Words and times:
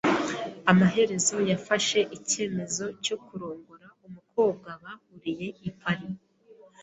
Amaherezo 0.71 1.37
yafashe 1.51 1.99
icyemezo 2.17 2.85
cyo 3.05 3.15
kurongora 3.25 3.87
umukobwa 4.05 4.69
bahuriye 4.83 5.47
i 5.67 5.69
Paris. 5.79 6.17